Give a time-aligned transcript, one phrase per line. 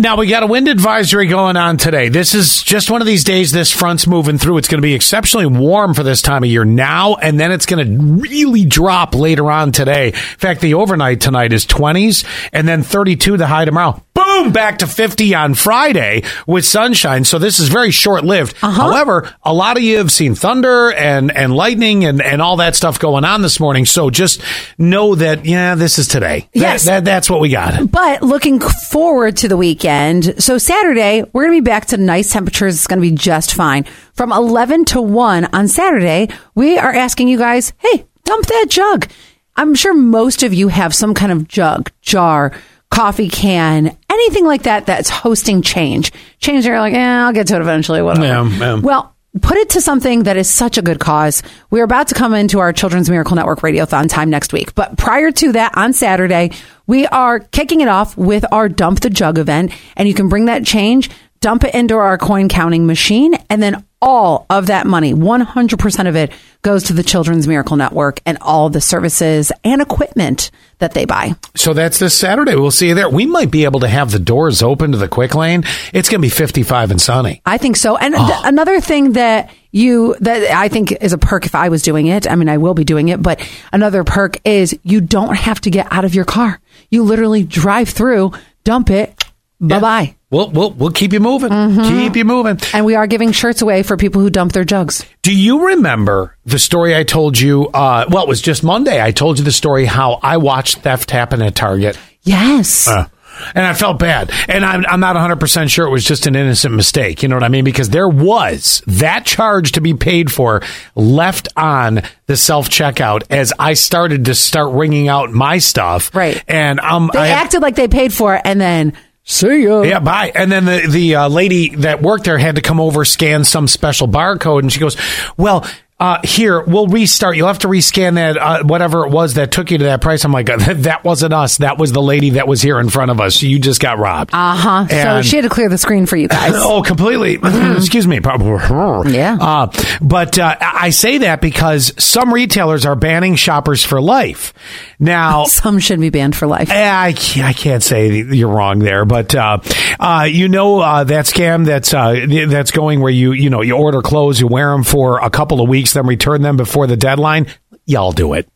[0.00, 2.08] Now we got a wind advisory going on today.
[2.08, 4.58] This is just one of these days this front's moving through.
[4.58, 7.66] It's going to be exceptionally warm for this time of year now, and then it's
[7.66, 10.08] going to really drop later on today.
[10.08, 14.00] In fact, the overnight tonight is 20s, and then 32 the high tomorrow.
[14.42, 17.24] Boom, back to 50 on Friday with sunshine.
[17.24, 18.54] So this is very short lived.
[18.62, 18.70] Uh-huh.
[18.70, 22.76] However, a lot of you have seen thunder and, and lightning and, and all that
[22.76, 23.84] stuff going on this morning.
[23.84, 24.40] So just
[24.78, 26.48] know that, yeah, this is today.
[26.54, 26.84] That- Yes.
[26.84, 27.90] that- that's what we got.
[27.90, 30.40] But looking forward to the weekend.
[30.42, 32.74] So Saturday, we're going to be back to nice temperatures.
[32.76, 33.84] It's going to be just fine.
[34.14, 39.08] From 11 to 1 on Saturday, we are asking you guys, hey, dump that jug.
[39.56, 42.52] I'm sure most of you have some kind of jug, jar,
[42.90, 46.12] coffee can, anything like that that's hosting change.
[46.38, 48.26] Change, they're like, eh, I'll get to it eventually, whatever.
[48.26, 48.80] Yeah, yeah.
[48.80, 51.42] Well, put it to something that is such a good cause.
[51.70, 54.74] We're about to come into our Children's Miracle Network Radiothon time next week.
[54.74, 56.50] But prior to that, on Saturday,
[56.86, 59.72] we are kicking it off with our Dump the Jug event.
[59.96, 63.84] And you can bring that change, dump it into our coin counting machine, and then
[64.00, 66.32] all of that money, 100% of it,
[66.62, 71.34] goes to the Children's Miracle Network and all the services and equipment that they buy.
[71.56, 72.54] So that's this Saturday.
[72.54, 73.08] We'll see you there.
[73.08, 75.64] We might be able to have the doors open to the quick lane.
[75.92, 77.42] It's going to be 55 and sunny.
[77.44, 77.96] I think so.
[77.96, 78.30] And th- Oh.
[78.32, 78.42] Ah.
[78.44, 82.28] another thing that you that I think is a perk if I was doing it.
[82.30, 83.40] I mean, I will be doing it, but
[83.72, 86.60] another perk is you don't have to get out of your car.
[86.90, 88.32] You literally drive through,
[88.64, 89.22] dump it,
[89.60, 90.16] bye bye.
[90.30, 91.48] We'll, we'll, we'll keep you moving.
[91.84, 92.58] Keep you moving.
[92.74, 95.04] And we are giving shirts away for people who dump their jugs.
[95.22, 97.68] Do you remember the story I told you?
[97.68, 99.02] Uh, well, it was just Monday.
[99.02, 101.98] I told you the story how I watched theft happen at Target.
[102.22, 102.86] Yes.
[102.86, 103.08] Uh,
[103.54, 104.30] and I felt bad.
[104.48, 107.22] And I'm, I'm not 100% sure it was just an innocent mistake.
[107.22, 107.64] You know what I mean?
[107.64, 110.62] Because there was that charge to be paid for
[110.94, 116.14] left on the self checkout as I started to start ringing out my stuff.
[116.14, 116.42] Right.
[116.48, 118.92] And um, they I acted like they paid for it and then
[119.28, 119.82] see ya.
[119.82, 120.32] yeah, bye.
[120.34, 123.68] And then the the uh, lady that worked there had to come over, scan some
[123.68, 124.96] special barcode, and she goes,
[125.36, 125.64] "Well."
[126.00, 127.36] Uh, here, we'll restart.
[127.36, 130.24] You'll have to rescan that, uh, whatever it was that took you to that price.
[130.24, 131.58] I'm like, that wasn't us.
[131.58, 133.42] That was the lady that was here in front of us.
[133.42, 134.30] You just got robbed.
[134.32, 134.86] Uh huh.
[134.88, 136.54] So she had to clear the screen for you guys.
[136.70, 137.38] Oh, completely.
[137.42, 138.20] Excuse me.
[138.28, 139.36] Yeah.
[139.40, 144.52] Uh, but uh, I say that because some retailers are banning shoppers for life.
[145.00, 146.70] Now, Some should be banned for life.
[146.70, 149.58] Eh, I I can't say you're wrong there, but uh,
[149.98, 153.76] uh, you know uh, that scam that's uh, that's going where you you know you
[153.76, 156.96] order clothes, you wear them for a couple of weeks, then return them before the
[156.96, 157.46] deadline.
[157.86, 158.48] Y'all do it.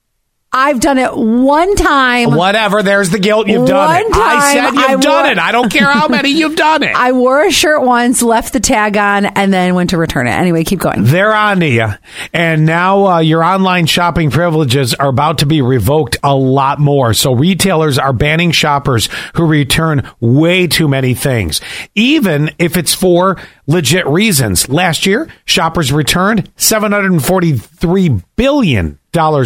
[0.55, 2.35] I've done it one time.
[2.35, 2.83] Whatever.
[2.83, 3.47] There's the guilt.
[3.49, 4.13] You've done One it.
[4.15, 5.39] I said you've I done wore- it.
[5.39, 6.95] I don't care how many you've done it.
[6.95, 10.33] I wore a shirt once, left the tag on, and then went to return it.
[10.33, 11.05] Anyway, keep going.
[11.05, 11.89] They're on to you.
[12.35, 17.15] And now uh, your online shopping privileges are about to be revoked a lot more.
[17.15, 21.63] So retailers are banning shoppers who return way too many things,
[21.95, 24.69] even if it's for legit reasons.
[24.69, 28.99] Last year, shoppers returned $743 billion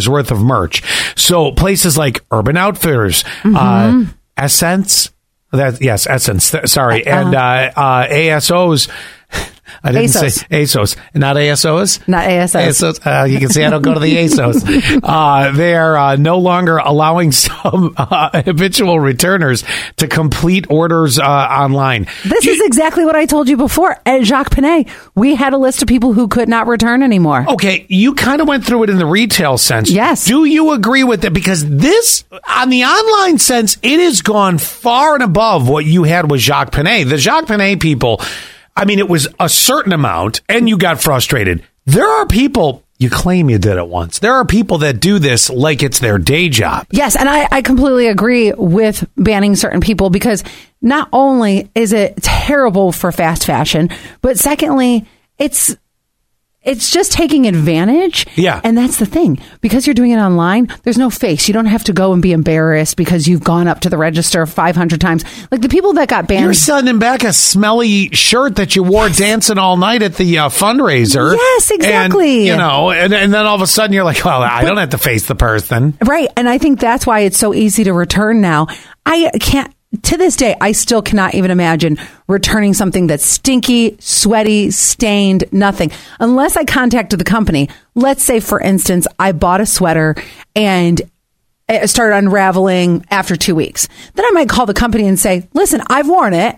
[0.09, 0.81] worth of merch.
[1.15, 4.05] So places like Urban Outfitters, uh,
[4.35, 5.11] Essence,
[5.51, 6.51] that yes, Essence.
[6.51, 8.89] th- sorry, and uh, uh, ASOs.
[9.83, 10.31] I didn't ASOS.
[10.39, 12.07] say ASOS, not ASOs.
[12.07, 12.67] Not ASOs.
[12.67, 13.21] ASOS.
[13.21, 15.01] Uh, you can see I don't go to the ASOS.
[15.07, 19.63] Uh, they are uh, no longer allowing some uh, habitual returners
[19.97, 22.07] to complete orders uh, online.
[22.23, 23.91] This is exactly what I told you before.
[24.05, 27.45] At JCPenney, we had a list of people who could not return anymore.
[27.49, 29.89] Okay, you kind of went through it in the retail sense.
[29.89, 30.25] Yes.
[30.25, 31.33] Do you agree with it?
[31.33, 36.29] Because this, on the online sense, it has gone far and above what you had
[36.29, 37.07] with JCPenney.
[37.07, 38.21] The JCPenney people,
[38.77, 41.63] I mean, it was a certain amount and you got frustrated.
[41.85, 44.19] There are people, you claim you did it once.
[44.19, 46.85] There are people that do this like it's their day job.
[46.91, 50.43] Yes, and I, I completely agree with banning certain people because
[50.79, 53.89] not only is it terrible for fast fashion,
[54.21, 55.07] but secondly,
[55.39, 55.75] it's
[56.67, 58.25] it's just taking advantage.
[58.35, 58.61] Yeah.
[58.63, 59.39] And that's the thing.
[59.61, 61.47] Because you're doing it online, there's no face.
[61.47, 64.45] You don't have to go and be embarrassed because you've gone up to the register
[64.45, 65.23] 500 times.
[65.51, 66.43] Like the people that got banned.
[66.43, 70.49] You're sending back a smelly shirt that you wore dancing all night at the uh,
[70.49, 71.33] fundraiser.
[71.35, 72.47] Yes, And, exactly.
[72.47, 74.89] you know, and, and then all of a sudden you're like, well, I don't have
[74.89, 75.97] to face the person.
[76.05, 76.29] Right.
[76.35, 78.67] And I think that's why it's so easy to return now.
[79.05, 81.97] I can't, to this day, I still cannot even imagine
[82.27, 85.91] returning something that's stinky, sweaty, stained, nothing.
[86.19, 87.69] Unless I contacted the company.
[87.95, 90.15] Let's say, for instance, I bought a sweater
[90.55, 91.01] and
[91.69, 93.87] it started unraveling after two weeks.
[94.13, 96.57] Then I might call the company and say, listen, I've worn it.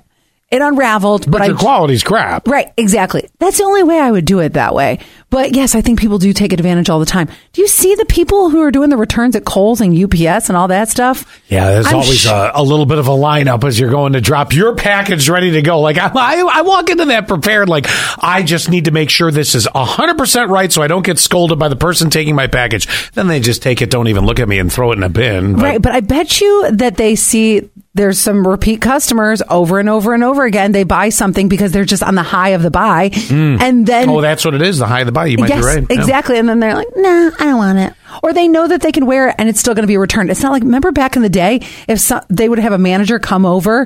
[0.51, 2.47] It unraveled, but, But I quality's crap.
[2.47, 3.29] Right, exactly.
[3.37, 4.97] That's the only way I would do it that way.
[5.29, 7.29] But yes, I think people do take advantage all the time.
[7.53, 10.57] Do you see the people who are doing the returns at Kohl's and UPS and
[10.57, 11.39] all that stuff?
[11.49, 14.13] Yeah, there's I'm always sh- a, a little bit of a lineup as you're going
[14.13, 15.81] to drop your package ready to go.
[15.81, 17.85] Like I, I, I walk into that prepared, like
[18.17, 21.59] I just need to make sure this is 100% right so I don't get scolded
[21.59, 22.87] by the person taking my package.
[23.11, 25.09] Then they just take it, don't even look at me and throw it in a
[25.09, 25.53] bin.
[25.53, 27.69] But- Right, but I bet you that they see
[27.99, 30.71] there's some repeat customers over and over and over again.
[30.71, 33.57] They buy something because they're just on the high of the buy, hmm.
[33.59, 34.77] and then Oh, that's what it is.
[34.77, 35.25] The high of the buy.
[35.25, 35.85] You might yes, be right.
[35.89, 35.99] Yeah.
[35.99, 36.39] exactly.
[36.39, 37.93] And then they're like, "Nah, I don't want it,"
[38.23, 40.31] or they know that they can wear it and it's still going to be returned.
[40.31, 41.59] It's not like remember back in the day
[41.89, 43.85] if some, they would have a manager come over,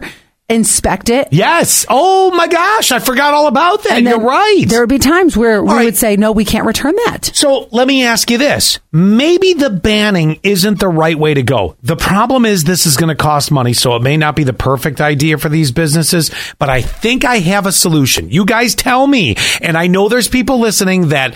[0.50, 1.30] inspect it.
[1.31, 1.86] Yes.
[1.90, 3.94] Oh my gosh, I forgot all about that.
[3.94, 4.66] and You're right.
[4.68, 5.86] There would be times where we right.
[5.86, 8.80] would say, "No, we can't return that." So let me ask you this.
[8.92, 11.75] Maybe the banning isn't the right way to go.
[11.81, 14.54] The problem is this is going to cost money, so it may not be the
[14.54, 16.30] perfect idea for these businesses,
[16.60, 18.30] but I think I have a solution.
[18.30, 19.36] You guys tell me.
[19.62, 21.36] And I know there's people listening that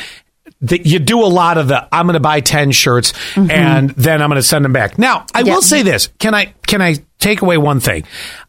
[0.61, 3.51] that you do a lot of the I'm going to buy 10 shirts mm-hmm.
[3.51, 4.97] and then I'm going to send them back.
[4.97, 5.53] Now, I Yeah.
[5.55, 6.09] will say this.
[6.19, 8.03] Can I can I take away one thing?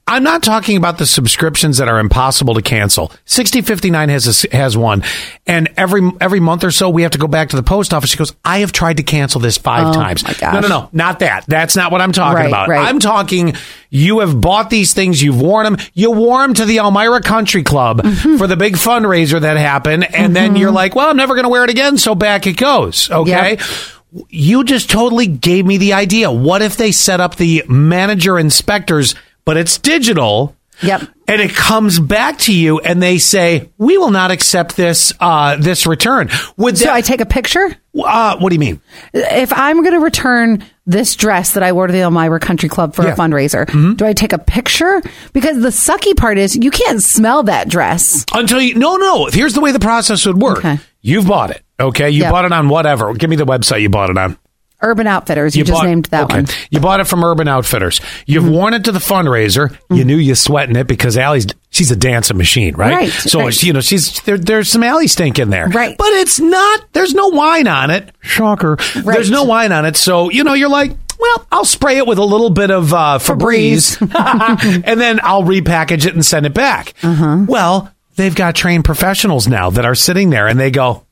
[0.06, 3.12] I'm not talking about the subscriptions that are impossible to cancel.
[3.26, 5.02] 6059 has a, has one
[5.46, 8.08] and every every month or so we have to go back to the post office.
[8.10, 10.88] She goes, "I have tried to cancel this 5 Oh, times." No, no, no.
[10.92, 11.44] Not that.
[11.46, 12.68] That's not what I'm talking Right, about.
[12.68, 12.88] right.
[12.88, 13.54] I'm talking
[13.90, 17.62] you have bought these things, you've worn them, you wore them to the Elmira Country
[17.62, 18.36] Club Mm-hmm.
[18.38, 21.48] for the big fundraiser that happened, and then you're like, well, I'm never going to
[21.50, 23.10] wear it again, so back it goes.
[23.10, 23.50] Okay.
[23.58, 23.60] Yep.
[24.28, 26.30] You just totally gave me the idea.
[26.30, 30.54] What if they set up the manager inspectors, but it's digital?
[30.80, 31.08] Yep.
[31.26, 35.56] And it comes back to you, and they say, "We will not accept this uh,
[35.56, 36.94] this return." Would So that?
[36.94, 37.76] I take a picture.
[37.98, 38.80] uh, what do you mean?
[39.12, 42.94] If I'm going to return this dress that I wore to the Elmira Country Club
[42.94, 43.10] for Yeah.
[43.16, 43.20] Mm-hmm.
[43.20, 45.02] a fundraiser, do I take a picture?
[45.32, 48.24] Because the sucky part is you can't smell that dress.
[48.32, 49.26] Until you, no, no.
[49.26, 50.58] Here's the way the process would work.
[50.58, 50.78] Okay.
[51.02, 51.62] You've bought it.
[51.80, 52.10] Okay.
[52.10, 52.32] You Yep.
[52.32, 53.12] bought it on whatever.
[53.14, 54.36] Give me the website you bought it on.
[54.80, 56.36] Urban Outfitters, you, just bought- named that okay.
[56.36, 56.44] one.
[56.46, 56.66] Mm-hmm.
[56.70, 58.00] You bought it from Urban Outfitters.
[58.26, 59.76] You've worn it to the fundraiser.
[59.90, 62.94] You knew you sweating it because Allie's she's a dancing machine, right?
[62.94, 63.62] Right, So right.
[63.64, 64.38] you know she's there.
[64.38, 65.96] There's some Allie stink in there, Right.
[65.98, 66.84] But it's not.
[66.92, 68.14] There's no wine on it.
[68.20, 68.76] Shocker.
[69.02, 69.04] Right.
[69.04, 69.96] There's no wine on it.
[69.96, 70.92] So you know you're like.
[71.20, 74.00] Well, I'll spray it with a little bit of uh, Febreze,
[74.84, 76.94] and then I'll repackage it and send it back.
[77.02, 77.44] Uh-huh.
[77.48, 81.06] Well, they've got trained professionals now that are sitting there, and they go,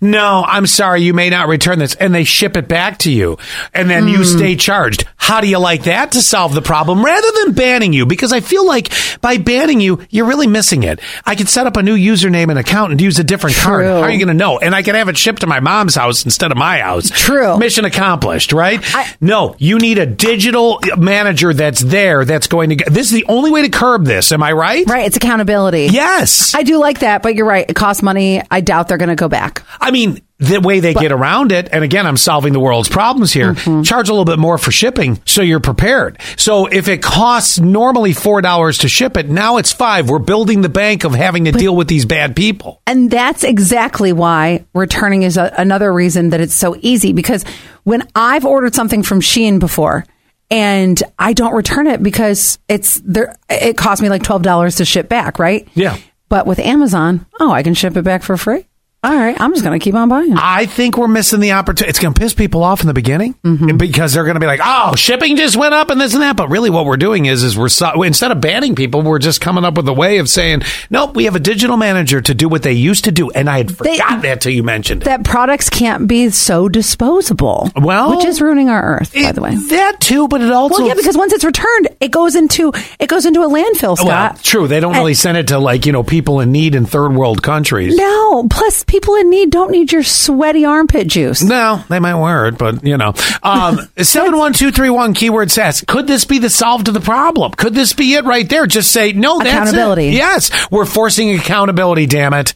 [0.00, 1.94] no, I'm sorry, you may not return this.
[1.94, 3.38] And they ship it back to you.
[3.74, 4.08] And then Hmm.
[4.08, 5.04] you stay charged.
[5.16, 8.06] How do you like that to solve the problem rather than banning you?
[8.06, 8.90] Because I feel like
[9.20, 11.00] by banning you, you're really missing it.
[11.26, 13.84] I could set up a new username and account and use a different card.
[13.84, 14.58] How are you going to know?
[14.58, 17.10] And I can have it shipped to my mom's house instead of my house.
[17.10, 17.58] True.
[17.58, 18.80] Mission accomplished, right?
[18.94, 23.26] I- no, you need a digital manager that's there that's going to this is the
[23.28, 24.32] only way to curb this.
[24.32, 24.86] Am I right?
[24.88, 25.88] Right, it's accountability.
[25.90, 26.54] Yes.
[26.54, 27.66] I do like that, but you're right.
[27.68, 28.40] It costs money.
[28.50, 29.62] I doubt they're going to go back.
[29.80, 33.32] I mean, the way they get around it, and again, I'm solving the world's problems
[33.32, 33.82] here, Mm-hmm.
[33.82, 36.18] charge a little bit more for shipping so you're prepared.
[36.36, 40.08] So if it costs normally $4 to ship it, now it's five.
[40.08, 42.80] We're building the bank of having to deal with these bad people.
[42.86, 47.44] And that's exactly why returning is a, another reason that it's so easy because
[47.84, 50.04] when I've ordered something from Shein before
[50.50, 55.08] and I don't return it because it's there, it cost me like $12 to ship
[55.08, 55.66] back, right?
[55.74, 55.96] Yeah.
[56.28, 58.67] But with Amazon, oh, I can ship it back for free.
[59.04, 60.34] All right, I'm just going to keep on buying.
[60.36, 61.88] I think we're missing the opportunity.
[61.88, 63.76] It's going to piss people off in the beginning Mm-hmm.
[63.76, 66.36] because they're going to be like, "Oh, shipping just went up and this and that."
[66.36, 69.40] But really, what we're doing is, is we're so, instead of banning people, we're just
[69.40, 72.48] coming up with a way of saying, "Nope, we have a digital manager to do
[72.48, 75.04] what they used to do." And I had They- forgotten that till you mentioned it.
[75.04, 77.70] That products can't be so disposable.
[77.76, 79.54] Well- which is ruining our earth, by the way.
[79.54, 83.06] that too, but it also Well, yeah, because once it's returned, it goes into it
[83.08, 84.06] goes into a landfill, Scott.
[84.34, 84.66] Well, true.
[84.66, 87.14] They don't And- really send it to like you know people in need in third
[87.14, 87.94] world countries.
[87.96, 91.42] No, plus people in need don't need your sweaty armpit juice.
[91.42, 93.12] No, they might wear it, but you know.
[93.42, 97.00] Um, seven one two three one keyword says, could this be the solve to the
[97.00, 97.52] problem?
[97.52, 98.66] Could this be it right there?
[98.66, 99.38] Just say no.
[99.38, 100.08] That's Accountability.
[100.08, 100.14] It.
[100.14, 102.06] Yes, we're forcing accountability.
[102.06, 102.54] Damn it.